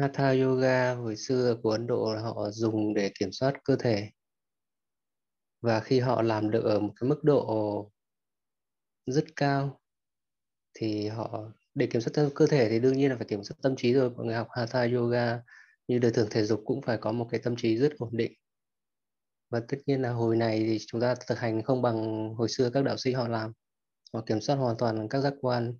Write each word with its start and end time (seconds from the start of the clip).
Hatha 0.00 0.30
Yoga 0.30 0.94
hồi 0.94 1.16
xưa 1.16 1.56
của 1.62 1.70
Ấn 1.70 1.86
Độ 1.86 2.16
họ 2.22 2.50
dùng 2.50 2.94
để 2.94 3.12
kiểm 3.18 3.32
soát 3.32 3.54
cơ 3.64 3.76
thể. 3.76 4.10
Và 5.60 5.80
khi 5.80 6.00
họ 6.00 6.22
làm 6.22 6.50
được 6.50 6.64
ở 6.64 6.80
một 6.80 6.92
cái 7.00 7.08
mức 7.08 7.24
độ 7.24 7.90
rất 9.06 9.24
cao, 9.36 9.80
thì 10.74 11.08
họ, 11.08 11.52
để 11.74 11.86
kiểm 11.86 12.00
soát 12.02 12.28
cơ 12.34 12.46
thể 12.46 12.68
thì 12.68 12.80
đương 12.80 12.96
nhiên 12.96 13.10
là 13.10 13.16
phải 13.16 13.26
kiểm 13.26 13.44
soát 13.44 13.56
tâm 13.62 13.76
trí 13.76 13.92
rồi. 13.92 14.10
Mọi 14.10 14.26
người 14.26 14.34
học 14.34 14.48
Hatha 14.50 14.86
Yoga 14.94 15.42
như 15.88 15.98
đời 15.98 16.12
thường 16.12 16.28
thể 16.30 16.44
dục 16.44 16.62
cũng 16.64 16.82
phải 16.82 16.98
có 16.98 17.12
một 17.12 17.28
cái 17.30 17.40
tâm 17.44 17.56
trí 17.56 17.76
rất 17.78 17.92
ổn 17.98 18.16
định. 18.16 18.32
Và 19.50 19.60
tất 19.68 19.78
nhiên 19.86 20.02
là 20.02 20.10
hồi 20.10 20.36
này 20.36 20.58
thì 20.58 20.78
chúng 20.86 21.00
ta 21.00 21.14
thực 21.14 21.38
hành 21.38 21.62
không 21.62 21.82
bằng 21.82 22.28
hồi 22.34 22.48
xưa 22.48 22.70
các 22.70 22.84
đạo 22.84 22.96
sĩ 22.96 23.12
họ 23.12 23.28
làm. 23.28 23.52
Họ 24.12 24.20
kiểm 24.26 24.40
soát 24.40 24.56
hoàn 24.56 24.76
toàn 24.78 25.08
các 25.08 25.20
giác 25.20 25.34
quan. 25.40 25.78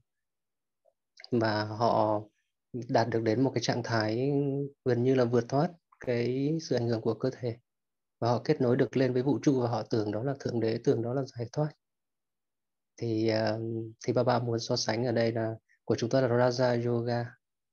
Và 1.30 1.64
họ 1.64 2.22
đạt 2.72 3.08
được 3.08 3.22
đến 3.22 3.42
một 3.42 3.50
cái 3.54 3.62
trạng 3.62 3.82
thái 3.82 4.32
gần 4.84 5.02
như 5.02 5.14
là 5.14 5.24
vượt 5.24 5.44
thoát 5.48 5.70
cái 6.00 6.50
sự 6.68 6.76
ảnh 6.76 6.88
hưởng 6.88 7.00
của 7.00 7.14
cơ 7.14 7.30
thể. 7.40 7.56
Và 8.20 8.28
họ 8.28 8.40
kết 8.44 8.60
nối 8.60 8.76
được 8.76 8.96
lên 8.96 9.12
với 9.12 9.22
vũ 9.22 9.38
trụ 9.42 9.60
và 9.60 9.68
họ 9.68 9.82
tưởng 9.82 10.12
đó 10.12 10.22
là 10.22 10.34
thượng 10.40 10.60
đế, 10.60 10.78
tưởng 10.84 11.02
đó 11.02 11.14
là 11.14 11.22
giải 11.24 11.48
thoát. 11.52 11.68
Thì 12.96 13.28
ờ, 13.28 13.60
thì 14.06 14.12
bà 14.12 14.22
ba 14.22 14.38
muốn 14.38 14.58
so 14.58 14.76
sánh 14.76 15.04
ở 15.04 15.12
đây 15.12 15.32
là 15.32 15.54
của 15.84 15.94
chúng 15.98 16.10
ta 16.10 16.20
là 16.20 16.28
Raja 16.28 16.86
Yoga, 16.86 17.24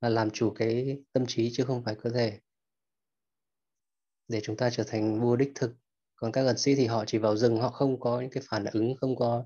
là 0.02 0.10
làm 0.10 0.30
chủ 0.30 0.52
cái 0.56 0.98
tâm 1.14 1.26
trí 1.28 1.52
chứ 1.54 1.64
không 1.66 1.84
phải 1.84 1.96
cơ 1.96 2.10
thể. 2.10 2.40
Để 4.28 4.40
chúng 4.44 4.58
ta 4.58 4.70
trở 4.70 4.84
thành 4.88 5.22
vua 5.22 5.36
đích 5.36 5.52
thực. 5.56 5.72
Còn 6.16 6.32
các 6.32 6.44
gần 6.44 6.58
sĩ 6.58 6.76
thì 6.76 6.86
họ 6.86 7.04
chỉ 7.08 7.18
vào 7.18 7.38
rừng, 7.38 7.58
họ 7.58 7.70
không 7.70 8.00
có 8.00 8.22
những 8.22 8.30
cái 8.30 8.44
phản 8.50 8.66
ứng, 8.74 8.96
không 9.02 9.16
có 9.16 9.46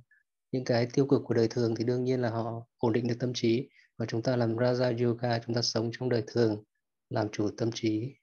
những 0.52 0.64
cái 0.64 0.88
tiêu 0.94 1.08
cực 1.08 1.22
của 1.26 1.34
đời 1.34 1.48
thường 1.48 1.76
thì 1.76 1.84
đương 1.84 2.04
nhiên 2.04 2.22
là 2.22 2.30
họ 2.30 2.68
ổn 2.78 2.94
định 2.94 3.08
được 3.08 3.16
tâm 3.20 3.32
trí 3.36 3.70
và 3.98 4.06
chúng 4.06 4.22
ta 4.24 4.36
làm 4.36 4.56
Raja 4.56 5.06
Yoga 5.06 5.40
chúng 5.40 5.56
ta 5.56 5.62
sống 5.62 5.90
trong 5.94 6.10
đời 6.10 6.24
thường 6.28 6.64
làm 7.10 7.28
chủ 7.32 7.50
tâm 7.58 7.70
trí. 7.74 8.16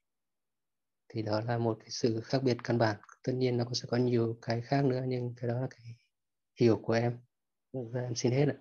Thì 1.09 1.23
đó 1.23 1.41
là 1.41 1.59
một 1.59 1.77
cái 1.81 1.89
sự 1.91 2.21
khác 2.25 2.43
biệt 2.43 2.57
căn 2.65 2.79
bản. 2.79 2.97
Tất 3.23 3.33
nhiên 3.37 3.57
nó 3.57 3.65
cũng 3.65 3.75
sẽ 3.75 3.85
có 3.91 3.97
nhiều 3.97 4.39
cái 4.43 4.61
khác 4.63 4.85
nữa 4.85 5.03
nhưng 5.09 5.35
cái 5.37 5.49
đó 5.49 5.61
là 5.61 5.67
cái 5.71 5.97
hiểu 6.61 6.81
của 6.83 6.93
em. 6.93 7.19
Và 7.73 8.01
em 8.01 8.15
xin 8.15 8.33
hết 8.33 8.47
ạ. 8.49 8.57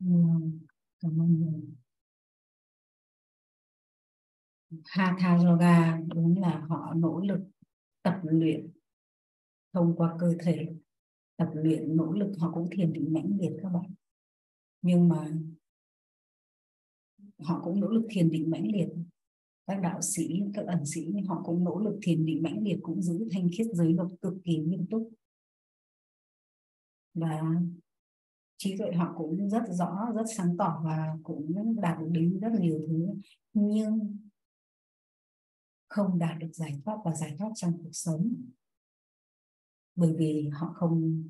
Ừ, 0.00 0.06
cảm 1.00 1.22
ơn 1.22 1.74
Hatha 4.84 5.36
Yoga 5.36 5.98
đúng 6.14 6.40
là 6.40 6.66
họ 6.68 6.94
nỗ 6.96 7.20
lực 7.20 7.40
tập 8.02 8.20
luyện 8.22 8.72
thông 9.72 9.96
qua 9.96 10.16
cơ 10.20 10.34
thể 10.40 10.68
tập 11.36 11.50
luyện, 11.54 11.96
nỗ 11.96 12.12
lực 12.12 12.32
họ 12.38 12.52
cũng 12.54 12.68
thiền 12.70 12.92
định 12.92 13.12
mãnh 13.12 13.36
liệt 13.40 13.52
các 13.62 13.68
bạn. 13.68 13.94
Nhưng 14.82 15.08
mà 15.08 15.32
họ 17.38 17.60
cũng 17.64 17.80
nỗ 17.80 17.88
lực 17.88 18.06
thiền 18.10 18.30
định 18.30 18.50
mãnh 18.50 18.72
liệt. 18.72 18.88
Các 19.66 19.80
đạo 19.82 20.02
sĩ, 20.02 20.42
các 20.54 20.66
ẩn 20.66 20.86
sĩ 20.86 21.06
họ 21.28 21.42
cũng 21.44 21.64
nỗ 21.64 21.78
lực 21.78 21.98
thiền 22.02 22.26
định 22.26 22.42
mãnh 22.42 22.62
liệt, 22.62 22.78
cũng 22.82 23.02
giữ 23.02 23.28
thanh 23.32 23.48
khiết 23.52 23.66
giới 23.72 23.92
luật 23.92 24.08
cực 24.22 24.34
kỳ 24.44 24.58
nghiêm 24.58 24.86
túc. 24.90 25.12
Và 27.14 27.42
trí 28.56 28.76
tuệ 28.78 28.92
họ 28.92 29.14
cũng 29.16 29.50
rất 29.50 29.62
rõ, 29.70 30.12
rất 30.14 30.24
sáng 30.36 30.56
tỏ 30.56 30.82
và 30.84 31.16
cũng 31.22 31.76
đạt 31.80 31.98
được 32.00 32.08
đến 32.10 32.40
rất 32.40 32.52
nhiều 32.60 32.80
thứ, 32.88 33.06
nhưng 33.52 34.18
không 35.88 36.18
đạt 36.18 36.38
được 36.38 36.50
giải 36.52 36.80
thoát 36.84 36.96
và 37.04 37.14
giải 37.14 37.36
thoát 37.38 37.50
trong 37.54 37.72
cuộc 37.82 37.92
sống 37.92 38.34
bởi 39.94 40.14
vì 40.18 40.48
họ 40.52 40.72
không 40.72 41.24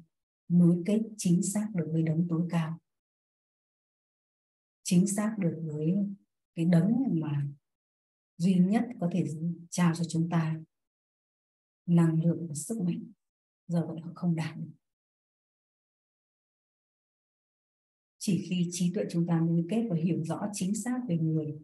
nối 0.49 0.83
kết 0.87 1.01
chính 1.17 1.43
xác 1.43 1.69
được 1.75 1.89
với 1.93 2.03
đấng 2.03 2.27
tối 2.29 2.47
cao. 2.51 2.79
Chính 4.83 5.07
xác 5.07 5.37
được 5.39 5.61
với 5.65 5.95
cái 6.55 6.65
đấng 6.65 7.21
mà 7.21 7.49
duy 8.37 8.55
nhất 8.55 8.85
có 9.01 9.11
thể 9.13 9.25
trao 9.71 9.95
cho 9.95 10.05
chúng 10.05 10.29
ta 10.31 10.61
năng 11.87 12.23
lượng 12.25 12.47
và 12.49 12.55
sức 12.55 12.81
mạnh. 12.81 13.13
Do 13.67 13.87
vậy 13.87 14.01
họ 14.01 14.11
không 14.15 14.37
đạt 14.37 14.57
được. 14.57 14.71
Chỉ 18.19 18.47
khi 18.49 18.69
trí 18.73 18.93
tuệ 18.95 19.05
chúng 19.11 19.27
ta 19.27 19.41
nối 19.41 19.65
kết 19.71 19.87
và 19.91 19.97
hiểu 19.97 20.25
rõ 20.25 20.49
chính 20.53 20.75
xác 20.75 21.01
về 21.09 21.19
người 21.19 21.59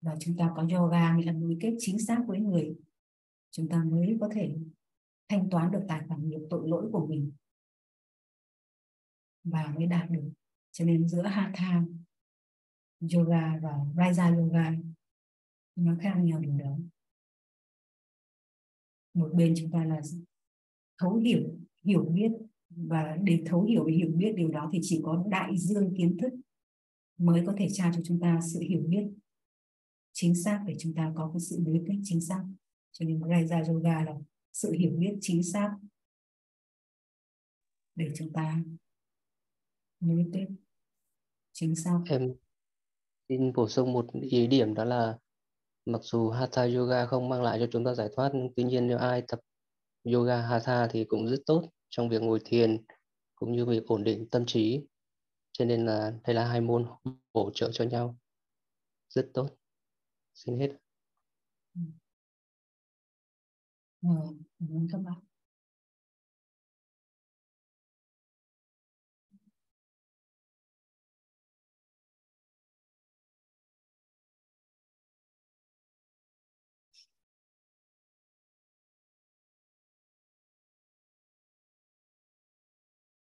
và 0.00 0.16
chúng 0.20 0.36
ta 0.36 0.52
có 0.56 0.66
yoga 0.70 1.16
nghĩa 1.16 1.24
là 1.24 1.32
nối 1.32 1.56
kết 1.60 1.74
chính 1.78 1.98
xác 1.98 2.24
với 2.26 2.40
người, 2.40 2.76
chúng 3.50 3.68
ta 3.68 3.84
mới 3.84 4.16
có 4.20 4.28
thể 4.34 4.56
thanh 5.28 5.50
toán 5.50 5.72
được 5.72 5.84
tài 5.88 6.02
khoản 6.08 6.28
nghiệp 6.28 6.40
tội 6.50 6.68
lỗi 6.68 6.88
của 6.92 7.06
mình 7.06 7.32
và 9.44 9.72
mới 9.76 9.86
đạt 9.86 10.10
được. 10.10 10.30
Cho 10.72 10.84
nên 10.84 11.08
giữa 11.08 11.22
hatha 11.22 11.84
yoga 13.14 13.58
và 13.62 13.78
raja 13.96 14.38
yoga, 14.38 14.72
nó 15.76 15.96
khác 16.00 16.14
nhau 16.22 16.40
điều 16.40 16.58
đó. 16.58 16.76
Một 19.14 19.30
bên 19.34 19.54
chúng 19.56 19.70
ta 19.70 19.84
là 19.84 20.00
thấu 20.98 21.16
hiểu 21.16 21.58
hiểu 21.84 22.04
biết 22.04 22.32
và 22.68 23.16
để 23.22 23.42
thấu 23.46 23.62
hiểu 23.62 23.84
và 23.84 23.92
hiểu 23.92 24.10
biết 24.16 24.32
điều 24.36 24.48
đó 24.48 24.70
thì 24.72 24.78
chỉ 24.82 25.00
có 25.04 25.24
đại 25.30 25.58
dương 25.58 25.94
kiến 25.96 26.16
thức 26.22 26.32
mới 27.18 27.42
có 27.46 27.54
thể 27.58 27.68
trao 27.72 27.92
cho 27.94 28.00
chúng 28.04 28.20
ta 28.20 28.40
sự 28.52 28.60
hiểu 28.60 28.82
biết 28.88 29.10
chính 30.12 30.34
xác 30.34 30.64
để 30.66 30.74
chúng 30.78 30.94
ta 30.94 31.12
có 31.16 31.30
cái 31.32 31.40
sự 31.40 31.58
đối 31.66 31.84
kết 31.86 32.00
chính 32.02 32.20
xác. 32.20 32.44
Cho 32.92 33.06
nên 33.06 33.20
Raja 33.20 33.74
Yoga 33.74 34.04
là 34.04 34.14
sự 34.54 34.72
hiểu 34.72 34.92
biết 34.98 35.18
chính 35.20 35.42
xác 35.42 35.76
để 37.94 38.12
chúng 38.16 38.32
ta 38.32 38.62
nối 40.00 40.26
tiếp. 40.32 40.46
Chính 41.52 41.76
xác. 41.76 42.00
Em 42.08 42.34
xin 43.28 43.52
bổ 43.52 43.68
sung 43.68 43.92
một 43.92 44.06
ý 44.22 44.46
điểm 44.46 44.74
đó 44.74 44.84
là 44.84 45.18
mặc 45.84 46.00
dù 46.02 46.30
Hatha 46.30 46.62
Yoga 46.62 47.06
không 47.06 47.28
mang 47.28 47.42
lại 47.42 47.58
cho 47.60 47.66
chúng 47.72 47.84
ta 47.84 47.94
giải 47.94 48.08
thoát 48.16 48.30
nhưng 48.34 48.48
tuy 48.56 48.64
nhiên 48.64 48.86
nếu 48.86 48.98
ai 48.98 49.22
tập 49.28 49.40
yoga 50.04 50.42
Hatha 50.42 50.88
thì 50.90 51.04
cũng 51.04 51.28
rất 51.28 51.42
tốt 51.46 51.70
trong 51.88 52.08
việc 52.08 52.22
ngồi 52.22 52.40
thiền 52.44 52.84
cũng 53.34 53.52
như 53.52 53.66
việc 53.66 53.86
ổn 53.86 54.04
định 54.04 54.28
tâm 54.30 54.46
trí. 54.46 54.84
Cho 55.52 55.64
nên 55.64 55.86
là 55.86 56.12
đây 56.24 56.34
là 56.34 56.48
hai 56.48 56.60
môn 56.60 56.86
bổ 57.32 57.50
trợ 57.54 57.70
cho 57.72 57.84
nhau. 57.84 58.18
Rất 59.08 59.30
tốt. 59.34 59.56
Xin 60.34 60.58
hết 60.58 60.70
ừ 61.74 61.80
ừ, 64.04 64.08
cảm 64.58 64.68
ơn 64.76 64.86
các 64.92 64.98
bạn. 64.98 65.18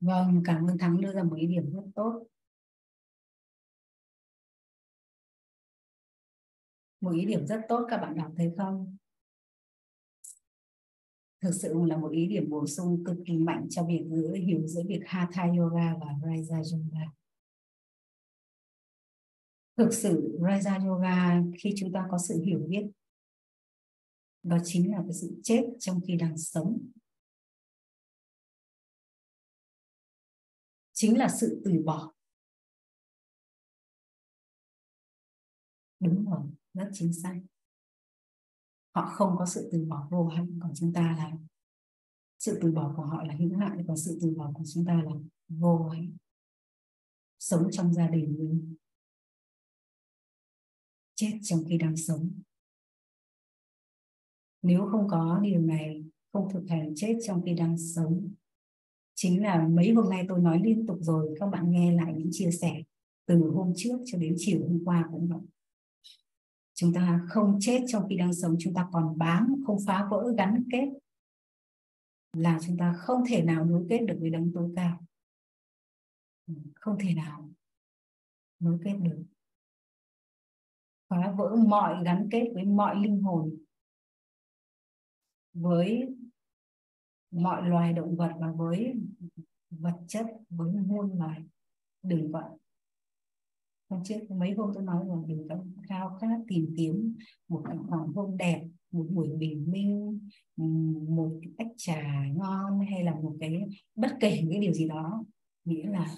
Vâng, 0.00 0.42
cảm 0.44 0.66
ơn 0.70 0.78
Thắng 0.78 1.00
đưa 1.00 1.12
ra 1.12 1.22
một 1.22 1.36
ý 1.36 1.46
điểm 1.46 1.70
rất 1.72 1.82
tốt. 1.94 2.26
Một 7.00 7.10
ý 7.14 7.24
điểm 7.24 7.46
rất 7.46 7.60
tốt 7.68 7.86
các 7.90 7.96
bạn 7.98 8.16
đọc 8.16 8.32
thấy 8.36 8.52
không? 8.56 8.96
Thực 11.44 11.54
sự 11.54 11.74
là 11.86 11.96
một 11.96 12.10
ý 12.12 12.26
điểm 12.26 12.50
bổ 12.50 12.66
sung 12.66 13.04
cực 13.06 13.16
kỳ 13.26 13.38
mạnh 13.38 13.66
cho 13.70 13.86
việc 13.86 14.04
giữa 14.10 14.34
hiểu 14.34 14.66
giữa 14.66 14.82
việc 14.88 15.00
Hatha 15.06 15.42
Yoga 15.42 15.94
và 16.00 16.06
Raja 16.22 16.56
Yoga. 16.56 17.12
Thực 19.76 19.92
sự 19.92 20.38
Raja 20.40 20.86
Yoga 20.86 21.42
khi 21.58 21.74
chúng 21.76 21.92
ta 21.92 22.06
có 22.10 22.18
sự 22.28 22.42
hiểu 22.44 22.66
biết 22.68 22.86
đó 24.42 24.58
chính 24.64 24.92
là 24.92 24.98
cái 25.02 25.12
sự 25.12 25.40
chết 25.42 25.64
trong 25.78 26.00
khi 26.06 26.16
đang 26.16 26.38
sống. 26.38 26.88
Chính 30.92 31.18
là 31.18 31.28
sự 31.28 31.62
từ 31.64 31.82
bỏ. 31.84 32.12
Đúng 36.00 36.24
rồi, 36.24 36.42
rất 36.74 36.90
chính 36.92 37.12
xác 37.12 37.40
họ 38.94 39.12
không 39.14 39.34
có 39.38 39.46
sự 39.46 39.68
từ 39.72 39.84
bỏ 39.84 40.08
vô 40.10 40.26
hạn 40.26 40.58
còn 40.62 40.72
chúng 40.74 40.92
ta 40.92 41.14
là 41.18 41.32
sự 42.38 42.58
từ 42.62 42.72
bỏ 42.72 42.94
của 42.96 43.02
họ 43.02 43.24
là 43.24 43.34
hữu 43.34 43.56
hạn 43.58 43.84
và 43.86 43.96
sự 43.96 44.18
từ 44.22 44.34
bỏ 44.36 44.52
của 44.54 44.64
chúng 44.74 44.84
ta 44.84 44.94
là 44.94 45.12
vô 45.48 45.88
hạn 45.88 46.16
sống 47.38 47.68
trong 47.72 47.94
gia 47.94 48.08
đình 48.08 48.36
mình 48.38 48.74
chết 51.14 51.38
trong 51.42 51.64
khi 51.68 51.78
đang 51.78 51.96
sống. 51.96 52.30
Nếu 54.62 54.88
không 54.90 55.08
có 55.08 55.40
điều 55.42 55.60
này, 55.60 56.04
không 56.32 56.48
thực 56.52 56.64
hành 56.68 56.92
chết 56.96 57.18
trong 57.26 57.42
khi 57.44 57.54
đang 57.54 57.78
sống. 57.78 58.34
Chính 59.14 59.42
là 59.42 59.68
mấy 59.68 59.92
hôm 59.92 60.10
nay 60.10 60.24
tôi 60.28 60.40
nói 60.40 60.60
liên 60.64 60.86
tục 60.86 60.98
rồi, 61.00 61.34
các 61.40 61.46
bạn 61.46 61.70
nghe 61.70 61.92
lại 61.92 62.14
những 62.16 62.28
chia 62.32 62.50
sẻ 62.50 62.82
từ 63.26 63.50
hôm 63.54 63.72
trước 63.76 63.98
cho 64.06 64.18
đến 64.18 64.34
chiều 64.38 64.60
hôm 64.60 64.82
qua 64.84 65.08
cũng 65.12 65.28
vậy 65.28 65.53
chúng 66.74 66.92
ta 66.92 67.20
không 67.28 67.58
chết 67.60 67.84
trong 67.86 68.06
khi 68.08 68.16
đang 68.16 68.34
sống, 68.34 68.56
chúng 68.58 68.74
ta 68.74 68.88
còn 68.92 69.18
bám, 69.18 69.54
không 69.66 69.78
phá 69.86 70.08
vỡ 70.10 70.34
gắn 70.38 70.64
kết. 70.72 70.88
Là 72.32 72.58
chúng 72.62 72.76
ta 72.78 72.94
không 72.98 73.22
thể 73.28 73.42
nào 73.42 73.64
nối 73.64 73.86
kết 73.88 73.98
được 73.98 74.16
với 74.20 74.30
đấng 74.30 74.52
tối 74.54 74.72
cao. 74.76 75.04
Không 76.74 76.98
thể 77.00 77.14
nào 77.14 77.50
nối 78.58 78.78
kết 78.84 78.94
được. 79.02 79.24
Phá 81.08 81.34
vỡ 81.36 81.56
mọi 81.68 82.04
gắn 82.04 82.28
kết 82.30 82.50
với 82.54 82.64
mọi 82.64 82.96
linh 82.96 83.22
hồn, 83.22 83.56
với 85.52 86.08
mọi 87.30 87.68
loài 87.68 87.92
động 87.92 88.16
vật 88.16 88.32
và 88.38 88.52
với 88.52 88.94
vật 89.70 89.98
chất, 90.08 90.26
với 90.50 90.72
muôn 90.72 91.18
loài 91.18 91.44
đừng 92.02 92.32
vậy 92.32 92.50
hôm 93.88 94.02
trước 94.04 94.30
mấy 94.30 94.52
hôm 94.52 94.70
tôi 94.74 94.82
nói 94.82 95.04
rồi 95.06 95.24
đừng 95.28 95.48
có 95.48 95.56
khao 95.88 96.18
khát 96.20 96.38
tìm 96.48 96.74
kiếm 96.76 97.16
một 97.48 97.62
cảnh 97.68 97.78
hoàng 97.78 98.06
hôn 98.14 98.36
đẹp, 98.36 98.64
một 98.90 99.06
buổi 99.10 99.28
bình 99.38 99.64
minh 99.70 100.20
một 101.08 101.30
tách 101.58 101.66
trà 101.76 102.24
ngon 102.34 102.80
hay 102.90 103.04
là 103.04 103.14
một 103.14 103.36
cái 103.40 103.64
bất 103.94 104.16
kể 104.20 104.44
cái 104.50 104.60
điều 104.60 104.72
gì 104.72 104.88
đó. 104.88 105.24
Nghĩa 105.64 105.86
là 105.86 106.16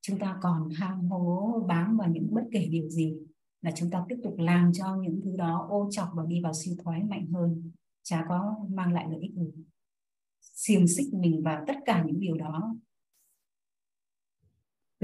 chúng 0.00 0.18
ta 0.18 0.38
còn 0.42 0.68
ham 0.70 1.08
hố, 1.08 1.64
bám 1.68 1.96
vào 1.96 2.10
những 2.10 2.28
bất 2.34 2.44
kể 2.52 2.68
điều 2.70 2.88
gì 2.88 3.14
là 3.62 3.70
chúng 3.74 3.90
ta 3.90 4.04
tiếp 4.08 4.16
tục 4.22 4.34
làm 4.38 4.72
cho 4.72 4.96
những 4.96 5.20
thứ 5.24 5.36
đó 5.36 5.66
ô 5.70 5.88
chọc 5.90 6.08
và 6.14 6.24
đi 6.28 6.40
vào 6.42 6.52
suy 6.52 6.76
thoái 6.84 7.02
mạnh 7.02 7.26
hơn. 7.32 7.70
Chả 8.02 8.24
có 8.28 8.66
mang 8.68 8.92
lại 8.92 9.06
lợi 9.10 9.20
ích 9.20 9.34
gì. 9.34 9.50
Xiềng 10.40 10.88
xích 10.88 11.14
mình 11.14 11.42
vào 11.42 11.64
tất 11.66 11.76
cả 11.84 12.04
những 12.06 12.20
điều 12.20 12.36
đó 12.36 12.76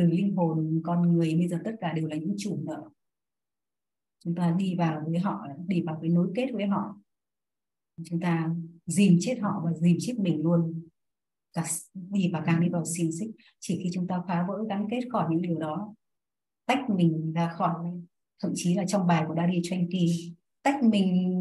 từ 0.01 0.07
linh 0.07 0.37
hồn 0.37 0.81
con 0.85 1.13
người, 1.13 1.35
bây 1.35 1.49
giờ 1.49 1.59
tất 1.65 1.73
cả 1.81 1.93
đều 1.93 2.07
là 2.07 2.17
những 2.17 2.35
chủ 2.39 2.59
nợ. 2.63 2.89
Chúng 4.25 4.35
ta 4.35 4.55
đi 4.59 4.75
vào 4.75 5.03
với 5.07 5.19
họ, 5.19 5.47
đi 5.67 5.83
vào 5.83 5.99
với 6.01 6.09
nối 6.09 6.33
kết 6.35 6.47
với 6.53 6.67
họ. 6.67 6.97
Chúng 8.05 8.21
ta 8.21 8.55
dìm 8.87 9.17
chết 9.21 9.39
họ 9.41 9.63
và 9.65 9.73
dìm 9.73 9.97
chết 10.01 10.19
mình 10.19 10.43
luôn. 10.43 10.89
Cả 11.53 11.65
đi 11.95 12.31
và 12.33 12.43
càng 12.47 12.61
đi 12.61 12.69
vào 12.69 12.85
xiềng 12.85 13.13
xích, 13.13 13.31
chỉ 13.61 13.81
khi 13.85 13.91
chúng 13.93 14.07
ta 14.07 14.23
phá 14.29 14.45
vỡ, 14.49 14.65
gắn 14.69 14.87
kết 14.91 15.01
khỏi 15.13 15.27
những 15.31 15.43
điều 15.43 15.59
đó, 15.59 15.95
tách 16.67 16.91
mình 16.91 17.33
ra 17.33 17.53
khỏi, 17.59 17.75
thậm 18.43 18.53
chí 18.55 18.75
là 18.75 18.85
trong 18.87 19.07
bài 19.07 19.25
của 19.29 19.35
Daddy 19.35 19.61
Frankie 19.61 20.35
tách 20.63 20.85
mình 20.85 21.35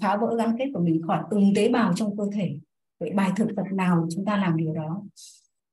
phá 0.00 0.16
vỡ, 0.16 0.36
gắn 0.38 0.56
kết 0.58 0.70
của 0.74 0.80
mình 0.80 1.02
khỏi 1.06 1.24
từng 1.30 1.52
tế 1.56 1.68
bào 1.68 1.92
trong 1.96 2.16
cơ 2.16 2.24
thể. 2.34 2.58
Vậy 3.00 3.10
bài 3.10 3.30
thực 3.36 3.48
tập 3.56 3.66
nào 3.72 4.08
chúng 4.10 4.24
ta 4.24 4.36
làm 4.36 4.56
điều 4.56 4.74
đó? 4.74 5.02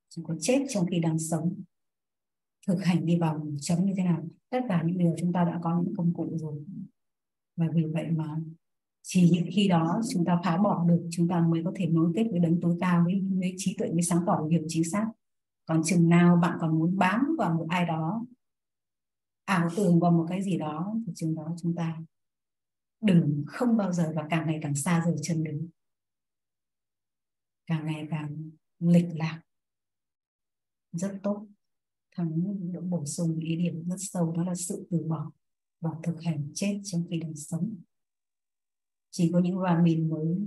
Chúng 0.10 0.26
có 0.26 0.36
chết 0.40 0.66
trong 0.70 0.86
khi 0.86 1.00
đang 1.00 1.20
sống 1.20 1.64
thực 2.68 2.84
hành 2.84 3.06
đi 3.06 3.20
vào 3.20 3.48
chấm 3.62 3.86
như 3.86 3.94
thế 3.98 4.04
nào. 4.04 4.24
Tất 4.50 4.60
cả 4.70 4.84
những 4.86 4.98
điều 4.98 5.16
chúng 5.20 5.34
ta 5.34 5.44
đã 5.44 5.60
có 5.64 5.82
những 5.82 5.96
công 5.96 6.14
cụ 6.14 6.38
rồi. 6.38 6.66
Và 7.56 7.66
vì 7.74 7.84
vậy 7.84 8.08
mà 8.12 8.38
chỉ 9.02 9.30
những 9.30 9.48
khi 9.56 9.68
đó 9.68 10.02
chúng 10.14 10.26
ta 10.26 10.40
phá 10.44 10.58
bỏ 10.58 10.86
được 10.88 11.08
chúng 11.12 11.28
ta 11.28 11.42
mới 11.42 11.62
có 11.66 11.72
thể 11.76 11.86
nối 11.86 12.12
kết 12.16 12.28
với 12.32 12.40
đấng 12.40 12.60
tối 12.62 12.78
cao 12.80 13.04
với, 13.06 13.24
với 13.40 13.54
trí 13.58 13.76
tuệ 13.78 13.90
với 13.94 14.02
sáng 14.02 14.24
tỏ 14.28 14.48
hiểu 14.52 14.64
chính 14.68 14.84
xác. 14.84 15.08
Còn 15.66 15.82
chừng 15.86 16.10
nào 16.10 16.40
bạn 16.42 16.58
còn 16.62 16.80
muốn 16.80 16.98
bám 16.98 17.36
vào 17.38 17.54
một 17.54 17.66
ai 17.70 17.86
đó 17.86 18.26
ảo 19.46 19.70
tưởng 19.76 20.00
vào 20.00 20.12
một 20.12 20.26
cái 20.30 20.44
gì 20.44 20.58
đó 20.58 20.96
thì 21.08 21.14
chừng 21.16 21.36
đó 21.36 21.56
chúng 21.62 21.76
ta 21.76 21.98
đừng 23.02 23.44
không 23.48 23.78
bao 23.78 23.92
giờ 23.92 24.14
và 24.16 24.28
càng 24.30 24.48
ngày 24.48 24.60
càng 24.62 24.76
xa 24.76 25.04
rời 25.06 25.16
chân 25.22 25.44
đứng 25.44 25.70
càng 27.66 27.86
ngày 27.86 28.08
càng 28.10 28.50
lịch 28.80 29.08
lạc. 29.14 29.42
Rất 30.92 31.20
tốt 31.24 31.48
thắng 32.16 32.58
đã 32.74 32.82
bổ 32.82 33.06
sung 33.06 33.40
ý 33.40 33.56
điểm 33.56 33.84
rất 33.90 33.96
sâu, 34.00 34.34
đó 34.38 34.44
là 34.44 34.56
sự 34.56 34.88
từ 34.92 35.04
bỏ 35.08 35.32
và 35.82 35.92
thực 36.04 36.22
hành 36.22 36.52
chết 36.54 36.82
trong 36.84 37.06
khi 37.10 37.20
đang 37.20 37.36
sống. 37.36 37.76
Chỉ 39.12 39.30
có 39.34 39.40
những 39.40 39.60
Brahmin 39.60 40.10
mới 40.10 40.38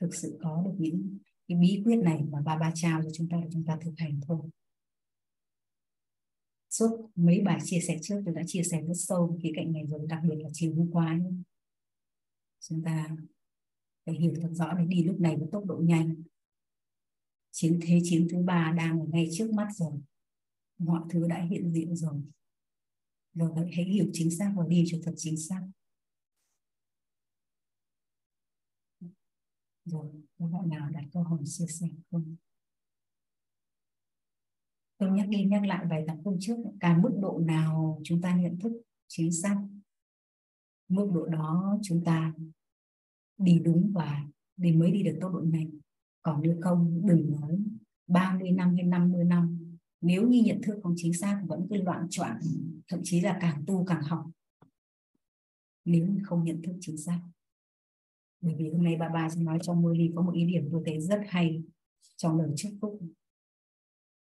thực 0.00 0.14
sự 0.14 0.38
có 0.42 0.62
được 0.64 0.74
những 0.78 1.18
cái 1.48 1.58
bí 1.58 1.82
quyết 1.84 1.96
này 1.96 2.24
mà 2.30 2.40
ba 2.40 2.56
ba 2.56 2.72
trao 2.74 3.02
cho 3.02 3.08
chúng 3.12 3.28
ta 3.28 3.40
để 3.42 3.48
chúng 3.52 3.64
ta 3.64 3.78
thực 3.80 3.92
hành 3.96 4.20
thôi. 4.26 4.40
Suốt 6.70 7.10
mấy 7.14 7.40
bài 7.40 7.58
chia 7.64 7.80
sẻ 7.80 7.98
trước 8.02 8.22
tôi 8.24 8.34
đã 8.34 8.42
chia 8.46 8.62
sẻ 8.62 8.82
rất 8.82 8.94
sâu 8.96 9.38
khía 9.42 9.52
cạnh 9.56 9.72
này 9.72 9.86
rồi, 9.86 10.06
đặc 10.08 10.20
biệt 10.28 10.36
là 10.38 10.48
chiều 10.52 10.74
hôm 10.74 10.90
qua 10.90 11.06
ấy. 11.06 11.34
chúng 12.60 12.82
ta 12.82 13.16
phải 14.06 14.14
hiểu 14.14 14.34
thật 14.42 14.50
rõ 14.52 14.74
để 14.78 14.84
đi 14.86 15.04
lúc 15.04 15.20
này 15.20 15.36
với 15.36 15.48
tốc 15.52 15.64
độ 15.64 15.80
nhanh. 15.84 16.14
Chiến 17.50 17.80
thế 17.82 18.00
chiến 18.04 18.26
thứ 18.30 18.42
ba 18.42 18.74
đang 18.76 19.00
ở 19.00 19.06
ngay 19.06 19.28
trước 19.32 19.50
mắt 19.52 19.68
rồi 19.76 19.92
mọi 20.78 21.02
thứ 21.10 21.26
đã 21.28 21.46
hiện 21.50 21.72
diện 21.72 21.96
rồi. 21.96 22.22
Rồi 23.34 23.50
vậy 23.54 23.70
hãy 23.76 23.84
hiểu 23.84 24.06
chính 24.12 24.30
xác 24.30 24.52
và 24.56 24.66
đi 24.68 24.84
cho 24.86 24.98
thật 25.04 25.12
chính 25.16 25.36
xác. 25.36 25.62
Rồi, 29.84 30.10
các 30.38 30.46
bạn 30.46 30.68
nào 30.68 30.90
đặt 30.90 31.04
câu 31.12 31.22
hỏi 31.22 31.38
chia 31.44 31.66
sẻ 31.66 31.86
không? 32.10 32.36
Tôi 34.98 35.10
nhắc 35.10 35.28
đi 35.28 35.44
nhắc 35.44 35.66
lại 35.66 35.86
vài 35.90 36.04
tập 36.06 36.16
hôm 36.24 36.36
trước. 36.40 36.56
Càng 36.80 37.02
mức 37.02 37.18
độ 37.22 37.38
nào 37.38 38.00
chúng 38.04 38.20
ta 38.20 38.36
nhận 38.36 38.58
thức 38.58 38.72
chính 39.08 39.32
xác, 39.32 39.56
mức 40.88 41.10
độ 41.14 41.26
đó 41.26 41.78
chúng 41.82 42.04
ta 42.04 42.34
đi 43.38 43.58
đúng 43.64 43.92
và 43.94 44.26
đi 44.56 44.72
mới 44.72 44.90
đi 44.90 45.02
được 45.02 45.18
tốc 45.20 45.32
độ 45.32 45.40
này. 45.40 45.70
Còn 46.22 46.42
nếu 46.42 46.58
không, 46.62 47.02
đừng 47.04 47.30
nói 47.40 47.58
30 48.06 48.50
năm 48.50 48.74
hay 48.74 48.84
50 48.84 49.24
năm 49.24 49.65
nếu 50.06 50.28
như 50.28 50.42
nhận 50.42 50.60
thức 50.62 50.80
không 50.82 50.94
chính 50.96 51.14
xác 51.14 51.42
vẫn 51.46 51.66
cứ 51.70 51.76
loạn 51.76 52.06
choạng, 52.10 52.40
thậm 52.88 53.00
chí 53.02 53.20
là 53.20 53.38
càng 53.40 53.64
tu 53.66 53.84
càng 53.84 54.02
học. 54.02 54.30
Nếu 55.84 56.06
như 56.06 56.20
không 56.24 56.44
nhận 56.44 56.62
thức 56.62 56.76
chính 56.80 56.96
xác. 56.96 57.20
Bởi 58.40 58.54
vì 58.58 58.70
hôm 58.70 58.84
nay 58.84 58.96
bà 58.96 59.08
bà 59.08 59.28
sẽ 59.30 59.40
nói 59.40 59.58
trong 59.62 59.82
mưa 59.82 59.94
ly 59.94 60.10
có 60.14 60.22
một 60.22 60.32
ý 60.34 60.46
điểm 60.46 60.68
tôi 60.72 60.82
thấy 60.86 61.00
rất 61.00 61.20
hay 61.28 61.62
trong 62.16 62.38
lời 62.38 62.50
chúc 62.56 62.72
phúc. 62.80 63.00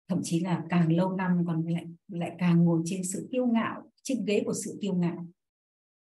Thậm 0.08 0.20
chí 0.24 0.40
là 0.40 0.66
càng 0.70 0.96
lâu 0.96 1.16
năm 1.16 1.44
còn 1.48 1.68
lại 1.68 1.86
lại 2.08 2.36
càng 2.40 2.64
ngồi 2.64 2.82
trên 2.86 3.04
sự 3.04 3.28
kiêu 3.32 3.48
ngạo, 3.48 3.92
trên 4.04 4.26
ghế 4.26 4.44
của 4.46 4.54
sự 4.54 4.78
kiêu 4.82 4.94
ngạo. 4.96 5.28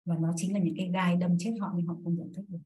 Và 0.05 0.17
nó 0.17 0.33
chính 0.35 0.53
là 0.53 0.59
những 0.59 0.75
cái 0.77 0.89
gai 0.93 1.15
đâm 1.15 1.35
chết 1.39 1.55
họ 1.59 1.73
nhưng 1.75 1.87
họ 1.87 1.97
không 2.03 2.15
nhận 2.15 2.33
thức 2.33 2.45
được. 2.47 2.59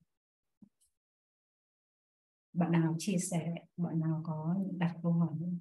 Bạn 2.54 2.72
nào 2.72 2.96
chia 3.00 3.18
sẻ, 3.18 3.56
bạn 3.78 4.00
nào 4.00 4.22
có 4.26 4.56
đặt 4.78 4.96
câu 5.04 5.12
hỏi 5.12 5.30
không? 5.40 5.60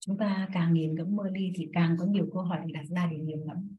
Chúng 0.00 0.18
ta 0.18 0.48
càng 0.52 0.74
nghiền 0.74 0.94
ngẫm 0.94 1.16
mơ 1.16 1.24
ly 1.32 1.52
thì 1.54 1.68
càng 1.72 1.96
có 1.98 2.06
nhiều 2.06 2.28
câu 2.32 2.42
hỏi 2.42 2.58
để 2.66 2.72
đặt 2.72 2.84
ra 2.88 3.08
để 3.10 3.18
nghiền 3.18 3.44
ngẫm 3.44 3.76